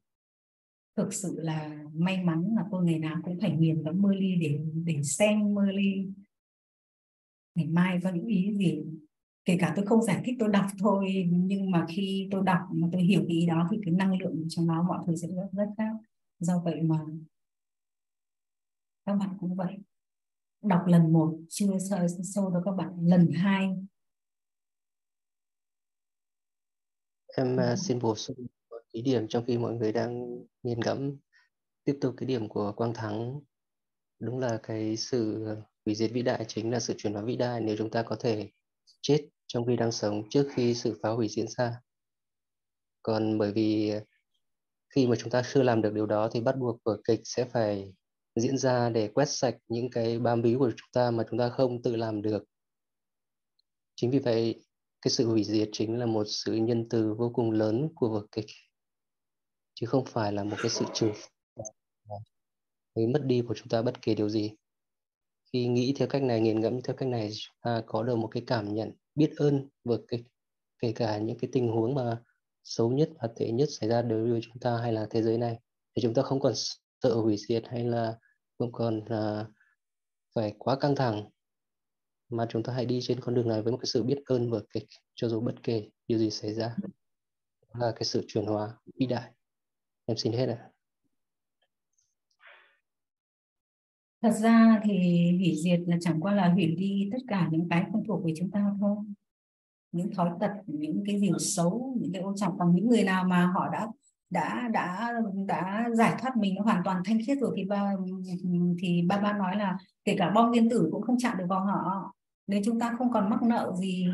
thực 0.96 1.14
sự 1.14 1.40
là 1.40 1.84
may 1.94 2.24
mắn 2.24 2.54
là 2.56 2.66
tôi 2.72 2.86
ngày 2.86 3.00
nào 3.00 3.18
cũng 3.24 3.40
phải 3.42 3.52
nghiền 3.52 3.84
ngẫm 3.84 4.02
mơ 4.02 4.14
ly 4.14 4.36
để 4.36 4.60
để 4.86 5.04
xem 5.04 5.54
mơ 5.54 5.66
ly 5.66 6.08
ngày 7.56 7.68
mai 7.68 8.00
có 8.04 8.10
những 8.10 8.26
ý 8.26 8.56
gì, 8.58 8.84
kể 9.46 9.58
cả 9.60 9.74
tôi 9.76 9.86
không 9.86 10.04
giải 10.04 10.22
thích, 10.26 10.36
tôi 10.40 10.50
đọc 10.50 10.66
thôi, 10.80 11.30
nhưng 11.32 11.72
mà 11.72 11.86
khi 11.90 12.28
tôi 12.32 12.44
đọc 12.46 12.60
mà 12.72 12.88
tôi 12.92 13.02
hiểu 13.02 13.26
ý 13.28 13.46
đó 13.46 13.68
thì 13.72 13.78
cái 13.86 13.94
năng 13.94 14.18
lượng 14.20 14.46
trong 14.50 14.68
nó 14.68 14.84
mọi 14.84 15.04
thứ 15.08 15.16
sẽ 15.16 15.28
rất 15.28 15.50
rất 15.52 15.68
khác. 15.78 15.92
Do 16.40 16.62
vậy 16.66 16.82
mà 16.82 17.00
các 19.06 19.16
bạn 19.16 19.30
cũng 19.40 19.56
vậy. 19.56 19.78
Đọc 20.64 20.82
lần 20.86 21.14
một, 21.14 21.38
chưa 21.50 21.78
sâu 21.90 22.08
sâu 22.24 22.50
đó 22.50 22.62
các 22.66 22.72
bạn. 22.72 22.94
Lần 23.02 23.32
hai 23.32 23.70
em 27.36 27.56
uh, 27.56 27.80
xin 27.80 28.00
bổ 28.00 28.16
sung 28.16 28.48
một 28.70 28.82
ý 28.92 29.02
điểm 29.02 29.28
trong 29.28 29.46
khi 29.48 29.58
mọi 29.58 29.74
người 29.74 29.92
đang 29.92 30.44
nghiền 30.64 30.80
ngẫm. 30.80 31.18
Tiếp 31.84 31.98
tục 32.02 32.14
cái 32.18 32.28
điểm 32.28 32.50
của 32.50 32.72
Quang 32.72 32.94
Thắng. 32.94 33.40
Đúng 34.20 34.40
là 34.40 34.60
cái 34.64 34.98
sự 34.98 35.48
hủy 35.86 35.96
diệt 35.96 36.12
vĩ 36.12 36.22
đại 36.22 36.46
chính 36.48 36.72
là 36.72 36.80
sự 36.80 36.94
chuyển 36.98 37.14
hóa 37.14 37.22
vĩ 37.22 37.36
đại 37.36 37.62
nếu 37.62 37.76
chúng 37.78 37.90
ta 37.90 38.04
có 38.04 38.16
thể 38.16 38.50
chết 39.02 39.30
trong 39.48 39.66
khi 39.66 39.76
đang 39.76 39.92
sống 39.92 40.24
trước 40.30 40.48
khi 40.54 40.74
sự 40.74 41.00
phá 41.04 41.10
hủy 41.10 41.28
diễn 41.28 41.46
ra. 41.48 41.82
Còn 43.02 43.38
bởi 43.38 43.52
vì 43.52 43.94
khi 44.90 45.08
mà 45.08 45.16
chúng 45.16 45.30
ta 45.30 45.44
chưa 45.54 45.64
làm 45.64 45.82
được 45.82 45.94
điều 45.94 46.06
đó 46.06 46.30
thì 46.32 46.42
bắt 46.42 46.56
buộc 46.58 46.84
vở 46.84 46.98
kịch 47.08 47.22
sẽ 47.24 47.46
phải 47.46 47.94
diễn 48.36 48.58
ra 48.58 48.90
để 48.90 49.08
quét 49.08 49.30
sạch 49.30 49.58
những 49.68 49.90
cái 49.90 50.20
bám 50.20 50.42
víu 50.42 50.60
của 50.60 50.72
chúng 50.72 50.90
ta 50.94 51.12
mà 51.12 51.24
chúng 51.30 51.40
ta 51.40 51.50
không 51.50 51.82
tự 51.82 51.96
làm 51.96 52.22
được. 52.22 52.44
Chính 53.96 54.12
vì 54.12 54.20
vậy 54.20 54.62
cái 55.02 55.12
sự 55.12 55.28
hủy 55.28 55.44
diệt 55.44 55.70
chính 55.72 56.00
là 56.00 56.06
một 56.06 56.24
sự 56.28 56.54
nhân 56.54 56.90
từ 56.90 57.14
vô 57.14 57.32
cùng 57.34 57.52
lớn 57.52 57.90
của 57.96 58.10
vở 58.10 58.28
kịch 58.32 58.48
chứ 59.74 59.86
không 59.86 60.06
phải 60.06 60.34
là 60.34 60.44
một 60.44 60.58
cái 60.62 60.70
sự 60.70 60.86
trừng 60.94 61.14
cái 62.96 63.08
mất 63.08 63.26
đi 63.26 63.42
của 63.48 63.54
chúng 63.54 63.68
ta 63.68 63.82
bất 63.82 64.02
kể 64.02 64.16
điều 64.16 64.30
gì. 64.30 64.52
Khi 65.54 65.68
nghĩ 65.68 65.94
theo 65.98 66.08
cách 66.08 66.24
này 66.24 66.42
nghiền 66.42 66.60
ngẫm 66.60 66.82
theo 66.82 66.96
cách 66.96 67.10
này 67.10 67.30
chúng 67.32 67.56
ta 67.62 67.84
có 67.86 68.04
được 68.04 68.16
một 68.16 68.28
cái 68.28 68.44
cảm 68.48 68.74
nhận 68.74 68.92
biết 69.16 69.32
ơn 69.38 69.70
vở 69.84 70.02
kịch 70.08 70.22
kể 70.80 70.92
cả 70.96 71.18
những 71.18 71.38
cái 71.38 71.50
tình 71.54 71.68
huống 71.68 71.96
mà 71.96 72.24
xấu 72.64 72.92
nhất 72.92 73.10
và 73.22 73.30
tệ 73.36 73.52
nhất 73.52 73.70
xảy 73.80 73.90
ra 73.90 74.02
đối 74.02 74.32
với 74.32 74.40
chúng 74.44 74.60
ta 74.60 74.78
hay 74.78 74.94
là 74.94 75.08
thế 75.10 75.22
giới 75.22 75.38
này. 75.38 75.60
Thì 75.96 76.02
chúng 76.02 76.14
ta 76.14 76.22
không 76.22 76.40
còn 76.40 76.54
sợ 77.02 77.14
hủy 77.16 77.38
diệt 77.38 77.64
hay 77.68 77.84
là 77.84 78.18
không 78.58 78.72
còn 78.72 78.98
uh, 78.98 79.48
phải 80.36 80.54
quá 80.60 80.76
căng 80.80 80.96
thẳng 80.96 81.30
mà 82.32 82.46
chúng 82.50 82.64
ta 82.64 82.74
hãy 82.74 82.86
đi 82.86 83.00
trên 83.02 83.20
con 83.20 83.36
đường 83.36 83.48
này 83.48 83.62
với 83.62 83.72
một 83.72 83.78
cái 83.78 83.86
sự 83.86 84.04
biết 84.04 84.22
ơn 84.26 84.52
vở 84.52 84.64
kịch 84.74 84.88
cho 85.16 85.30
dù 85.30 85.42
bất 85.42 85.56
kể 85.64 85.90
điều 86.08 86.20
gì 86.20 86.30
xảy 86.30 86.54
ra. 86.54 86.76
Là 87.74 87.92
cái 87.96 88.04
sự 88.04 88.26
chuyển 88.28 88.46
hóa 88.46 88.78
vĩ 89.00 89.06
đại. 89.06 89.32
Em 90.06 90.18
xin 90.18 90.34
hết 90.34 90.46
ạ. 90.46 90.70
Thật 94.22 94.32
ra 94.32 94.82
thì 94.84 94.92
hủy 95.38 95.56
diệt 95.64 95.80
là 95.88 95.98
chẳng 96.02 96.20
qua 96.20 96.34
là 96.34 96.50
hủy 96.50 96.76
đi 96.76 97.10
tất 97.12 97.18
cả 97.28 97.48
những 97.52 97.68
cái 97.70 97.86
không 97.92 98.04
thuộc 98.08 98.26
về 98.26 98.34
chúng 98.38 98.52
ta 98.52 98.74
thôi. 98.80 98.98
Những 99.92 100.14
thói 100.14 100.30
tật 100.40 100.52
những 100.66 101.04
cái 101.06 101.16
điều 101.16 101.40
xấu 101.40 101.98
những 102.02 102.14
cái 102.14 102.22
ô 102.22 102.34
trọng 102.36 102.60
còn 102.60 102.76
những 102.76 102.88
người 102.88 103.04
nào 103.04 103.24
mà 103.24 103.46
họ 103.46 103.70
đã 103.72 103.88
đã 104.30 104.70
đã 104.74 105.14
đã 105.48 105.90
giải 105.94 106.16
thoát 106.22 106.38
mình 106.38 106.56
hoàn 106.56 106.82
toàn 106.86 107.02
thanh 107.06 107.18
khiết 107.26 107.38
rồi 107.42 107.54
thì 107.58 107.66
ba 107.66 107.94
thì 108.82 109.02
ba 109.08 109.18
ba 109.18 109.34
nói 109.34 109.56
là 109.56 109.78
kể 110.04 110.16
cả 110.18 110.32
bom 110.36 110.50
nguyên 110.50 110.70
tử 110.70 110.90
cũng 110.92 111.02
không 111.02 111.18
chạm 111.20 111.38
được 111.38 111.46
vào 111.50 111.66
họ 111.66 112.14
nếu 112.52 112.62
chúng 112.66 112.80
ta 112.80 112.96
không 112.98 113.12
còn 113.12 113.30
mắc 113.30 113.44
nợ 113.44 113.74
gì, 113.80 114.08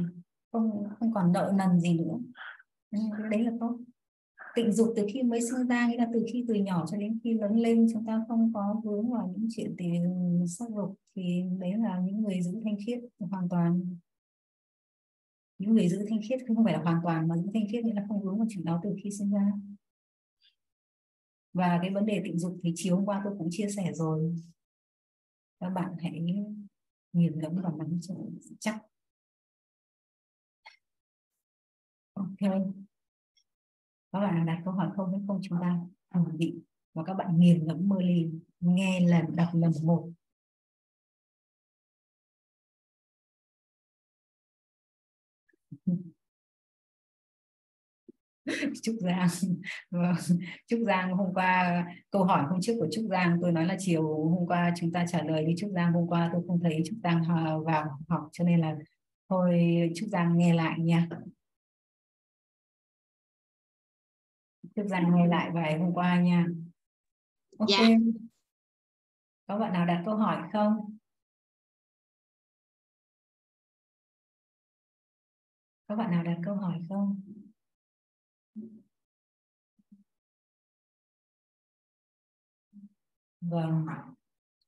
không 0.52 0.84
không 1.00 1.14
còn 1.14 1.32
nợ 1.32 1.54
nần 1.58 1.80
gì 1.80 1.98
nữa. 1.98 2.20
Đấy 3.32 3.44
là 3.44 3.52
tốt. 3.60 3.80
Tịnh 4.56 4.72
dục 4.72 4.94
từ 4.96 5.06
khi 5.14 5.24
mới 5.24 5.42
sinh 5.42 5.68
ra, 5.68 5.88
nghĩa 5.88 5.98
là 5.98 6.08
từ 6.14 6.26
khi 6.34 6.46
từ 6.48 6.54
nhỏ 6.54 6.86
cho 6.92 6.98
đến 6.98 7.20
khi 7.24 7.34
lớn 7.34 7.56
lên, 7.56 7.88
chúng 7.94 8.06
ta 8.06 8.26
không 8.28 8.52
có 8.54 8.82
vướng 8.84 9.12
vào 9.12 9.34
những 9.38 9.48
chuyện 9.52 9.76
tiền 9.78 10.04
sắc 10.48 10.70
dục 10.70 10.96
thì 11.16 11.44
đấy 11.60 11.74
là 11.78 12.00
những 12.00 12.22
người 12.22 12.42
giữ 12.42 12.62
thanh 12.64 12.76
khiết 12.86 13.00
hoàn 13.20 13.50
toàn. 13.50 13.96
Những 15.58 15.74
người 15.74 15.90
giữ 15.90 16.06
thanh 16.10 16.20
khiết 16.30 16.40
không 16.48 16.64
phải 16.64 16.74
là 16.74 16.80
hoàn 16.80 17.00
toàn 17.04 17.28
mà 17.28 17.38
giữ 17.38 17.50
thanh 17.54 17.68
khiết 17.72 17.86
nghĩa 17.86 17.94
là 17.94 18.06
không 18.08 18.22
vướng 18.22 18.38
vào 18.38 18.48
chuyện 18.50 18.66
đó 18.66 18.80
từ 18.84 18.96
khi 19.04 19.12
sinh 19.12 19.32
ra. 19.32 19.52
Và 21.54 21.80
cái 21.82 21.94
vấn 21.94 22.06
đề 22.06 22.22
tình 22.26 22.40
dục 22.40 22.58
thì 22.64 22.74
chiều 22.76 22.96
hôm 22.96 23.06
qua 23.06 23.22
tôi 23.24 23.34
cũng 23.38 23.48
chia 23.52 23.68
sẻ 23.76 23.92
rồi. 23.94 24.36
Các 25.60 25.70
bạn 25.70 25.96
hãy 26.00 26.36
nghiền 27.18 27.40
ngẫm 27.40 27.56
và 27.64 27.72
nắm 27.78 28.00
chắc. 28.60 28.82
Ok 32.14 32.40
các 34.12 34.20
bạn 34.20 34.46
đặt 34.46 34.62
câu 34.66 34.74
hỏi 34.74 34.90
không 34.96 35.12
hay 35.12 35.22
không 35.28 35.40
chúng 35.44 35.58
ta 35.62 35.80
ổn 36.10 36.38
định 36.38 36.62
và 36.94 37.04
các 37.04 37.14
bạn 37.14 37.40
nghiền 37.40 37.68
ngẫm 37.68 37.90
mơ 37.90 38.02
ly 38.02 38.30
nghe 38.60 39.00
lần, 39.00 39.36
đọc 39.36 39.50
lần 39.54 39.72
một 39.84 40.10
Trúc 48.84 48.96
Giang. 49.00 49.28
Vâng. 49.92 50.16
Trúc 50.68 50.80
Giang 50.86 51.14
hôm 51.14 51.34
qua 51.34 51.86
câu 52.12 52.24
hỏi 52.24 52.46
hôm 52.50 52.60
trước 52.62 52.74
của 52.80 52.88
Trúc 52.92 53.06
Giang 53.10 53.38
tôi 53.42 53.52
nói 53.52 53.66
là 53.66 53.76
chiều 53.80 54.30
hôm 54.30 54.48
qua 54.48 54.74
chúng 54.80 54.92
ta 54.92 55.06
trả 55.08 55.24
lời 55.24 55.46
đi 55.46 55.54
Trúc 55.58 55.72
Giang 55.76 55.94
hôm 55.94 56.08
qua 56.08 56.30
tôi 56.34 56.42
không 56.48 56.60
thấy 56.64 56.82
Trúc 56.86 56.98
Giang 57.04 57.24
vào 57.66 58.00
học 58.10 58.30
cho 58.32 58.44
nên 58.44 58.60
là 58.60 58.76
thôi 59.30 59.62
Trúc 59.96 60.10
Giang 60.10 60.38
nghe 60.38 60.54
lại 60.54 60.80
nha. 60.80 61.08
Trúc 64.76 64.86
Giang 64.88 65.16
nghe 65.16 65.28
lại 65.28 65.52
bài 65.52 65.80
hôm 65.80 65.94
qua 65.94 66.22
nha. 66.22 66.46
Ok. 67.58 67.70
Dạ. 67.70 67.88
có 69.48 69.60
bạn 69.60 69.74
nào 69.74 69.86
đặt 69.86 70.02
câu 70.06 70.16
hỏi 70.16 70.50
không? 70.54 70.98
Có 75.88 75.96
bạn 75.96 76.12
nào 76.12 76.24
đặt 76.24 76.38
câu 76.44 76.56
hỏi 76.56 76.80
không 76.90 77.22
vâng 83.50 83.86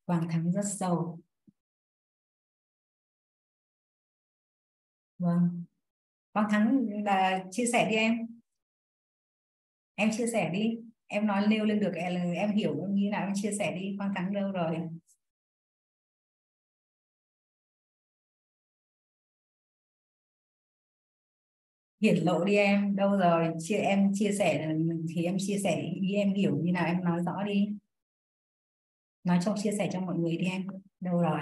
Quang 0.05 0.27
Thắng 0.29 0.51
rất 0.51 0.62
sâu. 0.79 1.19
Vâng. 5.17 5.63
Quang 6.33 6.50
Thắng 6.51 6.88
là 7.05 7.43
chia 7.51 7.65
sẻ 7.74 7.89
đi 7.89 7.95
em. 7.95 8.27
Em 9.95 10.12
chia 10.17 10.27
sẻ 10.27 10.50
đi. 10.53 10.79
Em 11.07 11.27
nói 11.27 11.48
nêu 11.48 11.65
lên 11.65 11.79
được 11.79 11.91
em, 11.95 12.31
em 12.33 12.51
hiểu 12.51 12.88
như 12.89 13.09
nào 13.12 13.24
em 13.27 13.33
chia 13.36 13.51
sẻ 13.59 13.75
đi. 13.75 13.95
Quang 13.98 14.13
Thắng 14.15 14.33
đâu 14.33 14.51
rồi. 14.51 14.77
Hiển 22.01 22.15
lộ 22.24 22.43
đi 22.43 22.55
em 22.55 22.95
đâu 22.95 23.17
rồi? 23.17 23.53
Chia 23.59 23.75
em 23.77 24.12
chia 24.13 24.31
sẻ 24.39 24.75
thì 25.15 25.24
em 25.24 25.36
chia 25.39 25.57
sẻ 25.63 25.81
ý 26.01 26.13
em 26.13 26.33
hiểu 26.33 26.57
như 26.63 26.71
nào 26.71 26.86
em 26.86 27.03
nói 27.03 27.19
rõ 27.25 27.43
đi 27.43 27.69
nói 29.29 29.39
cho 29.45 29.55
chia 29.63 29.71
sẻ 29.77 29.89
cho 29.93 30.01
mọi 30.01 30.15
người 30.17 30.38
đi 30.38 30.45
em. 30.45 30.67
Đâu 31.00 31.21
rồi? 31.21 31.41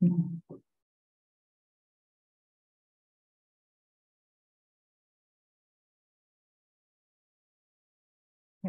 Ừ. 0.00 0.08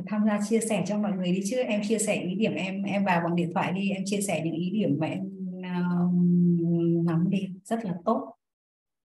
Tham 0.07 0.25
gia 0.25 0.39
chia 0.49 0.59
sẻ 0.69 0.83
cho 0.87 0.97
mọi 0.97 1.11
người 1.11 1.31
đi 1.31 1.41
chứ. 1.49 1.57
Em 1.57 1.81
chia 1.87 1.99
sẻ 1.99 2.15
ý 2.21 2.35
điểm 2.35 2.53
em 2.53 2.83
em 2.83 3.05
vào 3.05 3.21
bằng 3.23 3.35
điện 3.35 3.51
thoại 3.53 3.73
đi. 3.73 3.89
Em 3.89 4.03
chia 4.05 4.21
sẻ 4.21 4.41
những 4.45 4.53
ý 4.53 4.69
điểm 4.71 4.97
mà 4.99 5.07
em 5.07 5.21
uh, 5.57 7.05
nắm 7.05 7.29
đi. 7.29 7.47
Rất 7.63 7.85
là 7.85 7.95
tốt. 8.05 8.35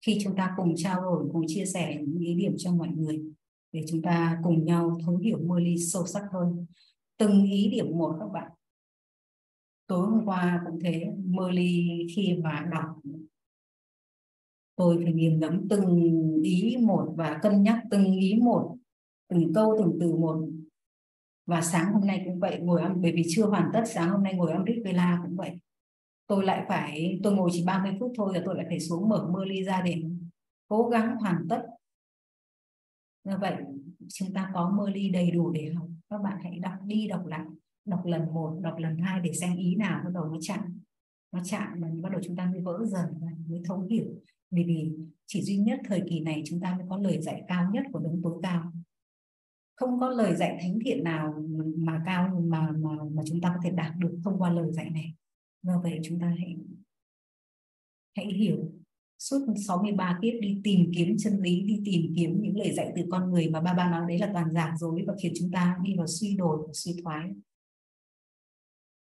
Khi 0.06 0.18
chúng 0.24 0.36
ta 0.36 0.54
cùng 0.56 0.74
trao 0.76 1.02
đổi 1.02 1.28
cùng 1.32 1.42
chia 1.46 1.64
sẻ 1.66 1.96
những 2.00 2.20
ý 2.20 2.34
điểm 2.34 2.54
cho 2.58 2.72
mọi 2.72 2.88
người 2.88 3.22
để 3.72 3.84
chúng 3.88 4.02
ta 4.02 4.40
cùng 4.44 4.64
nhau 4.64 4.98
thấu 5.04 5.16
hiểu 5.16 5.38
mơ 5.38 5.60
ly 5.60 5.76
sâu 5.78 6.06
sắc 6.06 6.22
hơn. 6.32 6.66
Từng 7.16 7.44
ý 7.44 7.70
điểm 7.70 7.98
một 7.98 8.16
các 8.20 8.26
bạn. 8.32 8.52
Tối 9.86 10.06
hôm 10.06 10.24
qua 10.24 10.62
cũng 10.66 10.78
thế 10.84 11.06
mơ 11.24 11.50
ly 11.50 11.88
khi 12.16 12.36
mà 12.42 12.68
đọc, 12.72 13.00
tôi 14.76 15.00
phải 15.04 15.12
nghiền 15.12 15.40
ngẫm 15.40 15.68
từng 15.68 16.12
ý 16.42 16.76
một 16.80 17.14
và 17.16 17.38
cân 17.42 17.62
nhắc 17.62 17.82
từng 17.90 18.04
ý 18.04 18.34
một, 18.42 18.76
từng 19.28 19.52
câu, 19.54 19.76
từng 19.78 19.96
từ 20.00 20.14
một. 20.14 20.48
Và 21.46 21.60
sáng 21.60 21.92
hôm 21.92 22.06
nay 22.06 22.22
cũng 22.24 22.38
vậy, 22.38 22.58
ngồi 22.60 22.82
ăn, 22.82 23.00
bởi 23.02 23.12
vì 23.12 23.22
chưa 23.28 23.46
hoàn 23.46 23.70
tất, 23.72 23.82
sáng 23.86 24.10
hôm 24.10 24.22
nay 24.22 24.34
ngồi 24.34 24.52
ăn 24.52 24.64
rít 24.64 24.82
vela 24.84 25.20
cũng 25.26 25.36
vậy. 25.36 25.58
Tôi 26.26 26.44
lại 26.44 26.64
phải, 26.68 27.20
tôi 27.22 27.32
ngồi 27.32 27.50
chỉ 27.52 27.64
30 27.66 27.92
phút 28.00 28.12
thôi 28.16 28.32
là 28.34 28.42
tôi 28.44 28.56
lại 28.56 28.66
phải 28.68 28.80
xuống 28.80 29.08
mở 29.08 29.28
mơ 29.32 29.44
ly 29.44 29.64
ra 29.64 29.82
để 29.84 30.02
cố 30.68 30.88
gắng 30.88 31.16
hoàn 31.16 31.46
tất 31.48 31.62
do 33.24 33.38
vậy, 33.38 33.54
chúng 34.08 34.32
ta 34.32 34.50
có 34.54 34.70
mơ 34.70 34.90
ly 34.90 35.08
đầy 35.08 35.30
đủ 35.30 35.50
để 35.50 35.72
học. 35.72 35.88
Các 36.10 36.18
bạn 36.22 36.38
hãy 36.42 36.58
đọc 36.58 36.74
đi, 36.86 37.06
đọc 37.08 37.26
lại, 37.26 37.46
đọc 37.84 38.06
lần 38.06 38.34
một, 38.34 38.60
đọc 38.62 38.78
lần 38.78 38.96
hai 38.96 39.20
để 39.20 39.32
xem 39.32 39.56
ý 39.56 39.74
nào 39.76 40.00
bắt 40.04 40.10
đầu 40.14 40.24
nó 40.24 40.38
chạm. 40.40 40.80
Nó 41.32 41.40
chạm 41.44 41.80
và 41.80 41.88
bắt 42.02 42.12
đầu 42.12 42.20
chúng 42.24 42.36
ta 42.36 42.46
mới 42.46 42.60
vỡ 42.60 42.84
dần 42.86 43.06
mới 43.48 43.62
thấu 43.64 43.80
hiểu. 43.80 44.04
Vì 44.50 44.64
vì 44.64 44.92
chỉ 45.26 45.42
duy 45.42 45.56
nhất 45.56 45.80
thời 45.84 46.02
kỳ 46.08 46.20
này 46.20 46.42
chúng 46.46 46.60
ta 46.60 46.74
mới 46.76 46.86
có 46.88 46.98
lời 46.98 47.22
dạy 47.22 47.42
cao 47.48 47.70
nhất 47.72 47.84
của 47.92 47.98
đấng 47.98 48.20
tối 48.22 48.40
cao. 48.42 48.72
Không 49.76 50.00
có 50.00 50.08
lời 50.08 50.36
dạy 50.36 50.58
thánh 50.62 50.78
thiện 50.84 51.04
nào 51.04 51.44
mà 51.76 52.02
cao, 52.06 52.40
mà 52.46 52.70
mà 52.70 52.90
mà 53.12 53.22
chúng 53.26 53.40
ta 53.40 53.52
có 53.54 53.60
thể 53.64 53.70
đạt 53.70 53.92
được 53.98 54.18
thông 54.24 54.38
qua 54.38 54.50
lời 54.50 54.72
dạy 54.72 54.90
này. 54.90 55.14
Do 55.62 55.80
vậy 55.80 56.00
chúng 56.02 56.20
ta 56.20 56.26
hãy 56.26 56.56
hãy 58.16 58.26
hiểu 58.26 58.72
suốt 59.22 59.46
63 59.66 60.18
kiếp 60.22 60.32
đi 60.40 60.60
tìm 60.64 60.90
kiếm 60.94 61.16
chân 61.18 61.40
lý, 61.42 61.62
đi 61.62 61.82
tìm 61.84 62.12
kiếm 62.16 62.42
những 62.42 62.58
lời 62.58 62.72
dạy 62.74 62.92
từ 62.96 63.02
con 63.10 63.30
người 63.30 63.48
mà 63.50 63.60
ba 63.60 63.74
ba 63.74 63.90
nói 63.90 64.04
đấy 64.08 64.18
là 64.18 64.30
toàn 64.32 64.50
giả 64.52 64.74
dối 64.78 65.04
và 65.06 65.14
khiến 65.22 65.32
chúng 65.36 65.50
ta 65.50 65.78
đi 65.82 65.96
vào 65.96 66.06
suy 66.06 66.36
đồi 66.36 66.58
và 66.66 66.72
suy 66.72 66.96
thoái. 67.02 67.30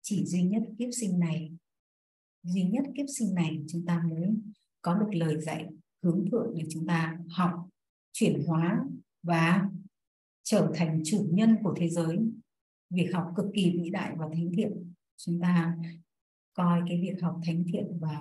Chỉ 0.02 0.26
duy 0.26 0.44
nhất 0.44 0.64
kiếp 0.78 0.90
sinh 1.02 1.20
này, 1.20 1.52
duy 2.44 2.64
nhất 2.64 2.86
kiếp 2.96 3.06
sinh 3.18 3.34
này 3.34 3.60
chúng 3.68 3.86
ta 3.86 4.04
mới 4.10 4.30
có 4.82 4.96
được 4.96 5.10
lời 5.12 5.42
dạy 5.42 5.68
hướng 6.04 6.26
thượng 6.32 6.54
để 6.56 6.64
chúng 6.70 6.88
ta 6.88 7.18
học, 7.30 7.70
chuyển 8.12 8.44
hóa 8.48 8.86
và 9.24 9.70
trở 10.44 10.72
thành 10.76 11.02
chủ 11.06 11.28
nhân 11.32 11.58
của 11.64 11.74
thế 11.78 11.90
giới. 11.90 12.18
Việc 12.90 13.10
học 13.14 13.28
cực 13.36 13.46
kỳ 13.54 13.72
vĩ 13.72 13.90
đại 13.90 14.16
và 14.18 14.26
thánh 14.34 14.52
thiện. 14.58 14.94
Chúng 15.18 15.42
ta 15.42 15.78
coi 16.54 16.82
cái 16.88 17.02
việc 17.02 17.22
học 17.22 17.40
thánh 17.46 17.64
thiện 17.74 17.98
và 18.00 18.20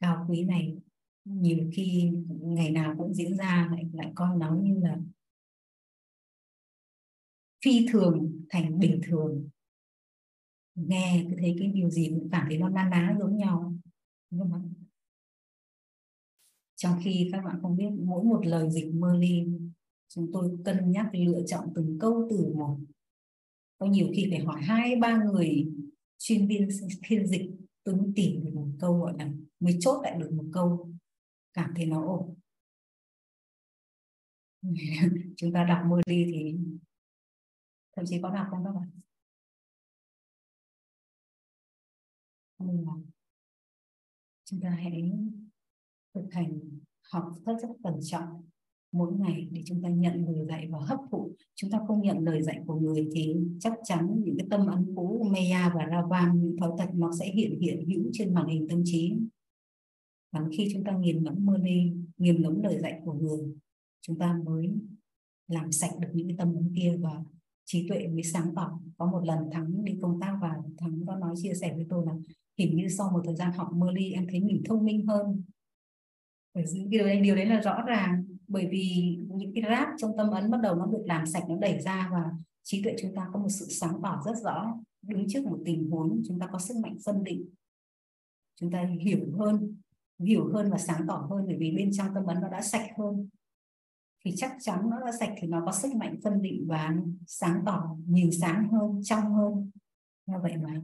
cao 0.00 0.26
quý 0.28 0.44
này 0.44 0.77
nhiều 1.28 1.70
khi 1.72 2.10
ngày 2.28 2.70
nào 2.70 2.94
cũng 2.98 3.14
diễn 3.14 3.36
ra 3.36 3.68
lại 3.70 3.84
lại 3.92 4.12
coi 4.14 4.36
nó 4.36 4.56
như 4.62 4.80
là 4.82 4.98
phi 7.64 7.86
thường 7.92 8.42
thành 8.48 8.78
bình 8.78 9.00
thường. 9.04 9.48
Nghe 10.74 11.26
cứ 11.30 11.36
thấy 11.40 11.56
cái 11.58 11.68
điều 11.68 11.90
gì 11.90 12.08
cũng 12.08 12.28
cảm 12.32 12.46
thấy 12.48 12.58
nó 12.58 12.68
na 12.68 12.88
ná 12.90 13.16
giống 13.20 13.36
nhau, 13.36 13.74
đúng 14.30 14.50
không? 14.52 14.74
trong 16.78 16.98
khi 17.04 17.28
các 17.32 17.44
bạn 17.44 17.58
không 17.62 17.76
biết, 17.76 17.90
mỗi 18.04 18.24
một 18.24 18.46
lời 18.46 18.70
dịch 18.70 18.94
mơ 18.94 19.16
ly 19.16 19.46
chúng 20.08 20.30
tôi 20.32 20.50
cân 20.64 20.90
nhắc, 20.90 21.10
lựa 21.12 21.42
chọn 21.46 21.68
từng 21.74 21.98
câu 22.00 22.26
từ 22.30 22.54
một. 22.54 22.78
Có 23.78 23.86
nhiều 23.86 24.08
khi 24.16 24.26
phải 24.30 24.40
hỏi 24.40 24.60
hai, 24.62 24.96
ba 24.96 25.24
người 25.24 25.68
chuyên 26.18 26.48
viên 26.48 26.68
phiên 27.08 27.26
dịch 27.26 27.50
tôi 27.84 27.96
mới 27.96 28.06
tìm 28.16 28.44
được 28.44 28.50
một 28.54 28.68
câu, 28.80 28.98
gọi 28.98 29.14
là 29.18 29.30
mới 29.60 29.76
chốt 29.80 30.02
lại 30.02 30.16
được 30.18 30.32
một 30.32 30.44
câu 30.52 30.90
cảm 31.58 31.72
thấy 31.76 31.86
nó 31.86 32.04
ổn. 32.06 32.34
Chúng 35.36 35.52
ta 35.52 35.64
đọc 35.64 35.78
mơ 35.86 36.00
đi 36.06 36.24
thì 36.32 36.56
thậm 37.96 38.04
chí 38.08 38.20
có 38.22 38.30
đọc 38.30 38.46
không 38.50 38.64
các 38.64 38.72
bạn? 38.72 38.90
Nên 42.58 42.84
là 42.84 42.92
chúng 44.44 44.60
ta 44.60 44.70
hãy 44.70 45.12
thực 46.14 46.28
hành 46.32 46.60
học 47.12 47.32
rất 47.46 47.52
rất 47.62 47.68
cẩn 47.84 47.94
trọng 48.02 48.48
mỗi 48.92 49.12
ngày 49.12 49.48
để 49.52 49.62
chúng 49.66 49.82
ta 49.82 49.88
nhận 49.88 50.24
lời 50.26 50.46
dạy 50.48 50.68
và 50.70 50.78
hấp 50.78 50.98
thụ. 51.10 51.32
Chúng 51.54 51.70
ta 51.70 51.80
không 51.88 52.02
nhận 52.02 52.18
lời 52.18 52.42
dạy 52.42 52.60
của 52.66 52.74
người 52.74 53.08
thì 53.14 53.36
chắc 53.60 53.72
chắn 53.84 54.22
những 54.24 54.36
cái 54.38 54.46
tâm 54.50 54.66
ấn 54.66 54.94
cũ 54.96 55.30
Maya 55.32 55.72
và 55.74 55.86
Ravam 55.90 56.40
những 56.40 56.56
thói 56.56 56.70
tật 56.78 56.88
nó 56.94 57.12
sẽ 57.20 57.30
hiện 57.30 57.60
hiện 57.60 57.88
hữu 57.88 58.10
trên 58.12 58.34
màn 58.34 58.46
hình 58.46 58.66
tâm 58.68 58.82
trí 58.84 59.14
và 60.32 60.40
khi 60.52 60.68
chúng 60.72 60.84
ta 60.84 60.96
nghiền 60.96 61.24
ngẫm 61.24 61.46
mơ 61.46 61.56
ly 61.62 61.92
nghiền 62.18 62.42
ngẫm 62.42 62.62
lời 62.62 62.78
dạy 62.80 63.00
của 63.04 63.12
người, 63.12 63.54
chúng 64.00 64.18
ta 64.18 64.40
mới 64.44 64.70
làm 65.48 65.72
sạch 65.72 65.90
được 66.00 66.08
những 66.12 66.28
cái 66.28 66.36
tâm 66.38 66.54
ấn 66.54 66.72
kia 66.76 66.96
và 67.00 67.24
trí 67.64 67.88
tuệ 67.88 68.08
mới 68.08 68.22
sáng 68.22 68.54
tỏ. 68.56 68.80
Có 68.96 69.06
một 69.06 69.24
lần 69.24 69.38
thắng 69.52 69.84
đi 69.84 69.98
công 70.02 70.20
tác 70.20 70.38
và 70.42 70.56
thắng 70.78 71.00
có 71.06 71.16
nói, 71.16 71.34
chia 71.42 71.54
sẻ 71.54 71.74
với 71.74 71.86
tôi 71.88 72.06
là 72.06 72.12
hình 72.58 72.76
như 72.76 72.88
sau 72.88 73.10
một 73.10 73.20
thời 73.24 73.36
gian 73.36 73.52
học 73.52 73.68
mơ 73.72 73.90
ly, 73.92 74.12
em 74.12 74.26
thấy 74.30 74.40
mình 74.40 74.62
thông 74.64 74.84
minh 74.84 75.06
hơn. 75.06 75.42
Bởi 76.54 76.64
điều 76.88 77.04
đấy 77.04 77.20
điều 77.20 77.36
đấy 77.36 77.46
là 77.46 77.60
rõ 77.60 77.82
ràng. 77.86 78.24
Bởi 78.48 78.68
vì 78.70 79.16
những 79.28 79.52
cái 79.54 79.62
rác 79.62 79.88
trong 79.98 80.16
tâm 80.16 80.30
ấn 80.30 80.50
bắt 80.50 80.60
đầu 80.62 80.76
nó 80.76 80.86
được 80.86 81.02
làm 81.06 81.26
sạch, 81.26 81.44
nó 81.48 81.56
đẩy 81.56 81.80
ra 81.80 82.08
và 82.12 82.30
trí 82.62 82.82
tuệ 82.82 82.94
chúng 82.98 83.14
ta 83.14 83.28
có 83.32 83.38
một 83.38 83.48
sự 83.48 83.66
sáng 83.68 84.00
tỏ 84.02 84.22
rất 84.26 84.34
rõ. 84.42 84.78
Đứng 85.02 85.28
trước 85.28 85.44
một 85.44 85.58
tình 85.64 85.90
huống, 85.90 86.22
chúng 86.28 86.38
ta 86.38 86.48
có 86.52 86.58
sức 86.58 86.76
mạnh 86.82 86.96
phân 87.04 87.24
định. 87.24 87.48
Chúng 88.60 88.70
ta 88.70 88.86
hiểu 89.00 89.20
hơn 89.38 89.76
hiểu 90.18 90.52
hơn 90.52 90.70
và 90.70 90.78
sáng 90.78 91.04
tỏ 91.08 91.26
hơn, 91.30 91.44
bởi 91.46 91.56
vì 91.58 91.76
bên 91.76 91.90
trong 91.92 92.14
tâm 92.14 92.26
ấn 92.26 92.40
nó 92.40 92.48
đã 92.48 92.62
sạch 92.62 92.90
hơn. 92.98 93.28
Thì 94.24 94.32
chắc 94.36 94.56
chắn 94.60 94.90
nó 94.90 95.00
đã 95.00 95.12
sạch 95.20 95.34
thì 95.38 95.48
nó 95.48 95.62
có 95.66 95.72
sức 95.72 95.94
mạnh 95.94 96.20
phân 96.24 96.42
định 96.42 96.66
và 96.68 96.96
sáng 97.26 97.62
tỏ 97.66 97.96
nhìn 98.06 98.30
sáng 98.40 98.68
hơn, 98.68 99.00
trong 99.04 99.34
hơn. 99.34 99.70
Như 100.26 100.34
vậy 100.42 100.56
mà, 100.56 100.82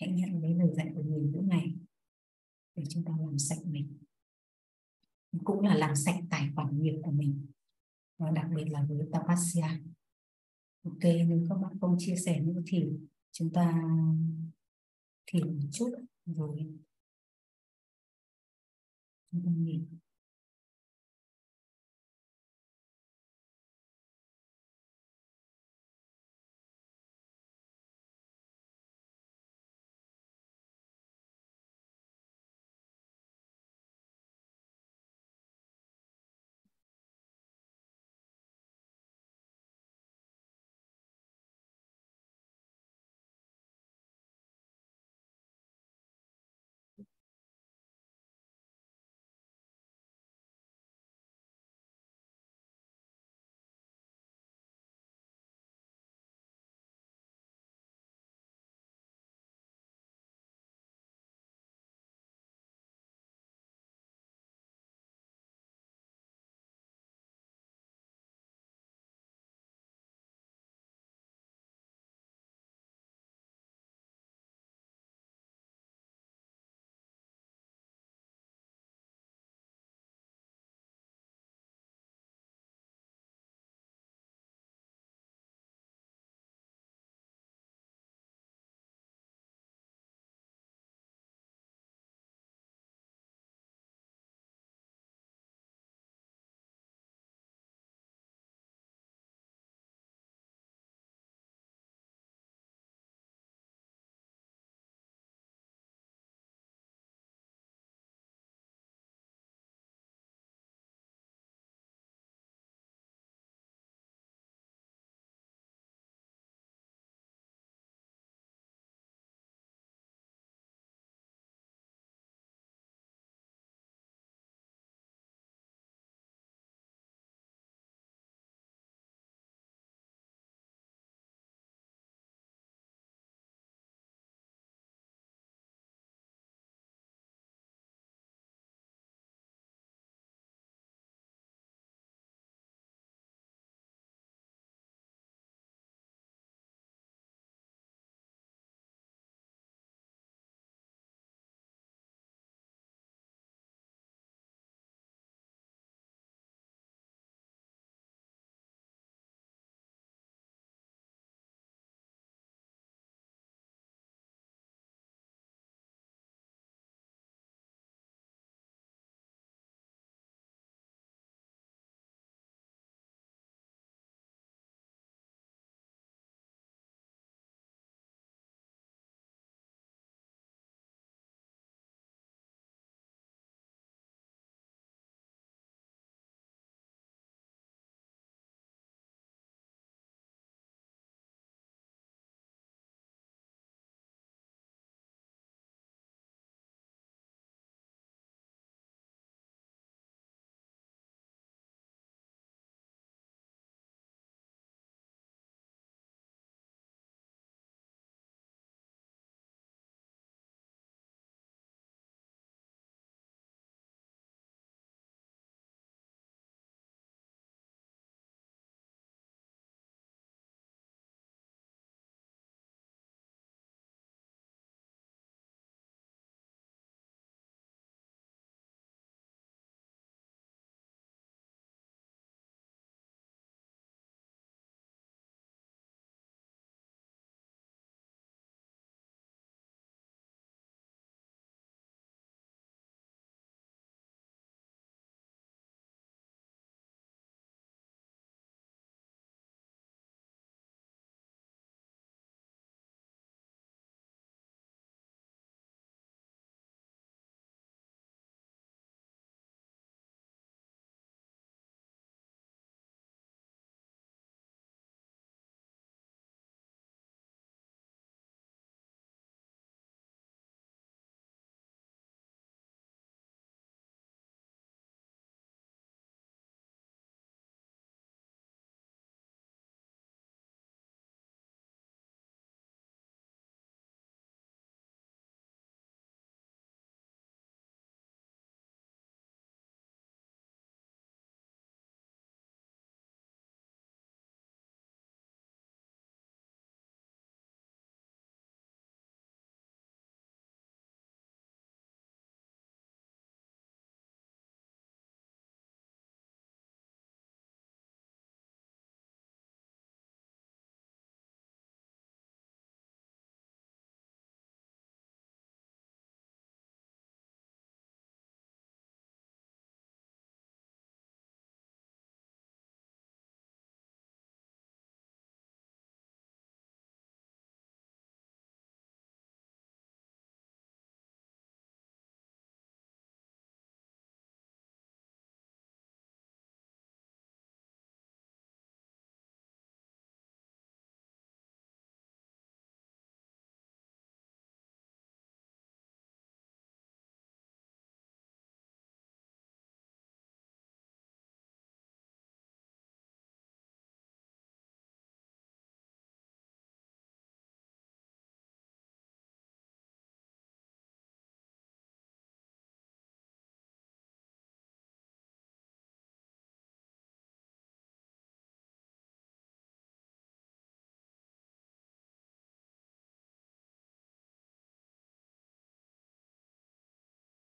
hãy 0.00 0.12
nhận 0.12 0.42
lấy 0.42 0.54
lời 0.54 0.70
dạy 0.74 0.92
của 0.94 1.02
người 1.02 1.30
mỗi 1.32 1.44
ngày 1.44 1.74
để 2.76 2.84
chúng 2.88 3.04
ta 3.04 3.12
làm 3.20 3.38
sạch 3.38 3.66
mình, 3.66 3.98
cũng 5.44 5.60
là 5.60 5.74
làm 5.74 5.96
sạch 5.96 6.20
tài 6.30 6.50
khoản 6.54 6.82
nghiệp 6.82 7.00
của 7.02 7.10
mình. 7.10 7.46
Và 8.18 8.30
đặc 8.30 8.46
biệt 8.56 8.64
là 8.64 8.86
với 8.88 9.08
tapasya. 9.12 9.80
Ok, 10.84 11.02
nếu 11.02 11.46
các 11.48 11.54
bạn 11.54 11.78
không 11.80 11.96
chia 11.98 12.16
sẻ 12.16 12.40
nữa 12.40 12.60
thì 12.66 12.92
chúng 13.32 13.52
ta 13.52 13.82
thì 15.26 15.42
một 15.42 15.68
chút 15.72 15.90
rồi 16.26 16.66
chúng 19.32 19.42
ta 19.44 19.50
nghỉ 19.56 19.80